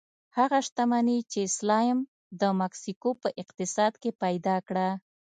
[0.37, 1.99] هغه شتمني چې سلایم
[2.41, 4.87] د مکسیکو په اقتصاد کې پیدا کړه.